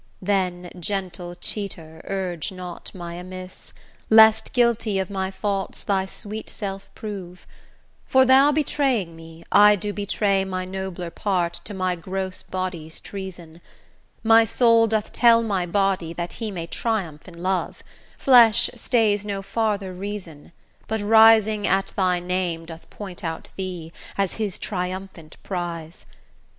Then, 0.19 0.71
gentle 0.79 1.35
cheater, 1.35 2.01
urge 2.05 2.51
not 2.51 2.89
my 2.91 3.13
amiss, 3.13 3.71
Lest 4.09 4.51
guilty 4.51 4.97
of 4.97 5.11
my 5.11 5.29
faults 5.29 5.83
thy 5.83 6.07
sweet 6.07 6.49
self 6.49 6.89
prove: 6.95 7.45
For, 8.07 8.25
thou 8.25 8.51
betraying 8.51 9.15
me, 9.15 9.43
I 9.51 9.75
do 9.75 9.93
betray 9.93 10.43
My 10.43 10.65
nobler 10.65 11.11
part 11.11 11.53
to 11.65 11.75
my 11.75 11.95
gross 11.95 12.41
body's 12.41 12.99
treason; 12.99 13.61
My 14.23 14.43
soul 14.43 14.87
doth 14.87 15.11
tell 15.13 15.43
my 15.43 15.67
body 15.67 16.13
that 16.13 16.33
he 16.41 16.49
may 16.49 16.65
Triumph 16.65 17.27
in 17.27 17.43
love; 17.43 17.83
flesh 18.17 18.71
stays 18.73 19.23
no 19.23 19.43
farther 19.43 19.93
reason, 19.93 20.51
But 20.87 21.01
rising 21.01 21.67
at 21.67 21.89
thy 21.89 22.19
name 22.19 22.65
doth 22.65 22.89
point 22.89 23.23
out 23.23 23.51
thee, 23.55 23.93
As 24.17 24.37
his 24.37 24.57
triumphant 24.57 25.37
prize. 25.43 26.07